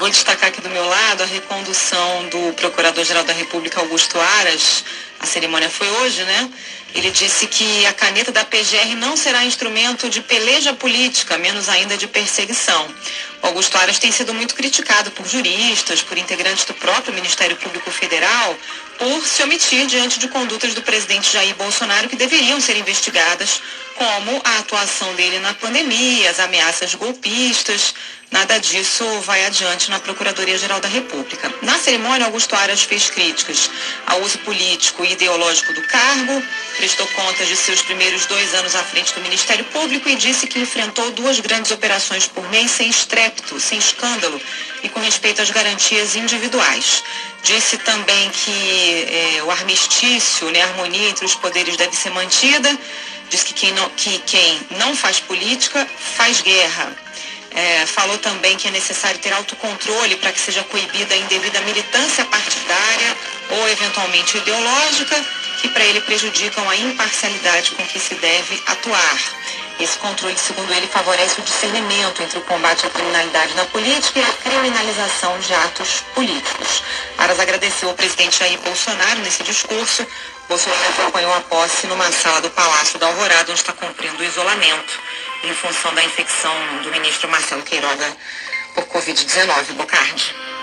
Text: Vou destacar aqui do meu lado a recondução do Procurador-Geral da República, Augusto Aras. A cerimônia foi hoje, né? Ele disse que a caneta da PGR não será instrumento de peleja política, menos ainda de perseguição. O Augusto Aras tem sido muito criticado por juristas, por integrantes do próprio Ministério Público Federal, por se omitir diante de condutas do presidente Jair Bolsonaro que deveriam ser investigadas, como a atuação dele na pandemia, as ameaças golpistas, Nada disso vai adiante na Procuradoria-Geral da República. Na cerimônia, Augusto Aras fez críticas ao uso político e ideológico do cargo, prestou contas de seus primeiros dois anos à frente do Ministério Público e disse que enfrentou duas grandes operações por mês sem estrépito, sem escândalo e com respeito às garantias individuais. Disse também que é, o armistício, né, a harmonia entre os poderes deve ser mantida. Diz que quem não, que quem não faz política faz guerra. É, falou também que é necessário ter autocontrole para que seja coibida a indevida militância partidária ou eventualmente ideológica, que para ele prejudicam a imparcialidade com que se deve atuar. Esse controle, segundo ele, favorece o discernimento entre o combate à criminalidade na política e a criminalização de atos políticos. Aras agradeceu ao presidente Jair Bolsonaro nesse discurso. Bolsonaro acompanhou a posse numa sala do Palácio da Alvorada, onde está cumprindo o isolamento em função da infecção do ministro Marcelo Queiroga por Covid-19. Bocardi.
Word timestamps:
Vou 0.00 0.08
destacar 0.08 0.48
aqui 0.48 0.62
do 0.62 0.70
meu 0.70 0.86
lado 0.86 1.22
a 1.22 1.26
recondução 1.26 2.26
do 2.30 2.54
Procurador-Geral 2.54 3.22
da 3.22 3.34
República, 3.34 3.80
Augusto 3.80 4.18
Aras. 4.18 4.82
A 5.20 5.26
cerimônia 5.26 5.68
foi 5.68 5.90
hoje, 5.90 6.24
né? 6.24 6.50
Ele 6.94 7.10
disse 7.10 7.46
que 7.46 7.84
a 7.84 7.92
caneta 7.92 8.32
da 8.32 8.42
PGR 8.42 8.96
não 8.96 9.14
será 9.14 9.44
instrumento 9.44 10.08
de 10.08 10.22
peleja 10.22 10.72
política, 10.72 11.36
menos 11.36 11.68
ainda 11.68 11.98
de 11.98 12.06
perseguição. 12.06 12.88
O 13.42 13.48
Augusto 13.48 13.76
Aras 13.76 13.98
tem 13.98 14.10
sido 14.10 14.32
muito 14.32 14.54
criticado 14.54 15.10
por 15.10 15.28
juristas, 15.28 16.02
por 16.02 16.16
integrantes 16.16 16.64
do 16.64 16.72
próprio 16.72 17.12
Ministério 17.12 17.56
Público 17.56 17.90
Federal, 17.90 18.58
por 18.98 19.26
se 19.26 19.42
omitir 19.42 19.86
diante 19.86 20.18
de 20.18 20.28
condutas 20.28 20.72
do 20.72 20.80
presidente 20.80 21.30
Jair 21.30 21.54
Bolsonaro 21.56 22.08
que 22.08 22.16
deveriam 22.16 22.58
ser 22.58 22.78
investigadas, 22.78 23.60
como 23.96 24.40
a 24.44 24.58
atuação 24.60 25.14
dele 25.14 25.38
na 25.40 25.52
pandemia, 25.52 26.30
as 26.30 26.40
ameaças 26.40 26.94
golpistas, 26.94 27.94
Nada 28.30 28.58
disso 28.60 29.04
vai 29.22 29.44
adiante 29.44 29.90
na 29.90 29.98
Procuradoria-Geral 29.98 30.80
da 30.80 30.86
República. 30.86 31.52
Na 31.62 31.76
cerimônia, 31.78 32.26
Augusto 32.26 32.54
Aras 32.54 32.82
fez 32.82 33.10
críticas 33.10 33.68
ao 34.06 34.22
uso 34.22 34.38
político 34.38 35.04
e 35.04 35.12
ideológico 35.12 35.72
do 35.72 35.82
cargo, 35.82 36.40
prestou 36.76 37.08
contas 37.08 37.48
de 37.48 37.56
seus 37.56 37.82
primeiros 37.82 38.26
dois 38.26 38.54
anos 38.54 38.76
à 38.76 38.84
frente 38.84 39.12
do 39.14 39.20
Ministério 39.20 39.64
Público 39.64 40.08
e 40.08 40.14
disse 40.14 40.46
que 40.46 40.60
enfrentou 40.60 41.10
duas 41.10 41.40
grandes 41.40 41.72
operações 41.72 42.28
por 42.28 42.48
mês 42.50 42.70
sem 42.70 42.88
estrépito, 42.88 43.58
sem 43.58 43.78
escândalo 43.78 44.40
e 44.84 44.88
com 44.88 45.00
respeito 45.00 45.42
às 45.42 45.50
garantias 45.50 46.14
individuais. 46.14 47.02
Disse 47.42 47.78
também 47.78 48.30
que 48.30 49.08
é, 49.10 49.42
o 49.42 49.50
armistício, 49.50 50.48
né, 50.52 50.62
a 50.62 50.66
harmonia 50.66 51.08
entre 51.08 51.26
os 51.26 51.34
poderes 51.34 51.76
deve 51.76 51.96
ser 51.96 52.10
mantida. 52.10 52.78
Diz 53.28 53.42
que 53.42 53.54
quem 53.54 53.72
não, 53.72 53.88
que 53.90 54.18
quem 54.20 54.60
não 54.78 54.94
faz 54.94 55.18
política 55.18 55.86
faz 55.98 56.40
guerra. 56.40 57.09
É, 57.52 57.84
falou 57.84 58.16
também 58.18 58.56
que 58.56 58.68
é 58.68 58.70
necessário 58.70 59.18
ter 59.18 59.32
autocontrole 59.32 60.16
para 60.16 60.32
que 60.32 60.40
seja 60.40 60.62
coibida 60.64 61.14
a 61.14 61.18
indevida 61.18 61.60
militância 61.62 62.24
partidária 62.24 63.16
ou 63.50 63.68
eventualmente 63.68 64.38
ideológica, 64.38 65.16
que 65.60 65.68
para 65.68 65.84
ele 65.84 66.00
prejudicam 66.02 66.68
a 66.68 66.76
imparcialidade 66.76 67.72
com 67.72 67.84
que 67.86 67.98
se 67.98 68.14
deve 68.14 68.62
atuar. 68.66 69.18
Esse 69.80 69.98
controle, 69.98 70.36
segundo 70.38 70.72
ele, 70.74 70.86
favorece 70.86 71.40
o 71.40 71.42
discernimento 71.42 72.22
entre 72.22 72.38
o 72.38 72.42
combate 72.42 72.86
à 72.86 72.90
criminalidade 72.90 73.54
na 73.54 73.64
política 73.64 74.20
e 74.20 74.22
a 74.22 74.32
criminalização 74.50 75.38
de 75.40 75.54
atos 75.54 76.04
políticos. 76.14 76.82
Aras 77.16 77.40
agradeceu 77.40 77.88
ao 77.88 77.94
presidente 77.94 78.38
Jair 78.38 78.60
Bolsonaro 78.60 79.20
nesse 79.20 79.42
discurso. 79.42 80.06
Bolsonaro 80.48 80.82
acompanhou 80.98 81.32
a 81.32 81.40
posse 81.40 81.86
numa 81.86 82.12
sala 82.12 82.42
do 82.42 82.50
Palácio 82.50 82.98
da 82.98 83.06
Alvorada, 83.06 83.50
onde 83.50 83.60
está 83.60 83.72
cumprindo 83.72 84.22
o 84.22 84.24
isolamento 84.24 85.09
em 85.42 85.54
função 85.54 85.94
da 85.94 86.04
infecção 86.04 86.52
do 86.82 86.90
ministro 86.90 87.28
Marcelo 87.28 87.62
Queiroga 87.62 88.16
por 88.74 88.84
Covid-19. 88.84 89.74
Bocardi. 89.74 90.49